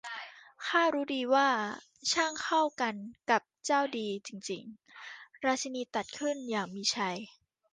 [0.67, 1.49] 'ข้ารู้ดีว่า
[2.11, 2.95] ช่างเข้ากัน
[3.29, 4.63] กับเจ้าดีจริง
[5.05, 5.13] ๆ!'
[5.45, 7.17] ราชินีตรัสขึ้นอย่างมีชัย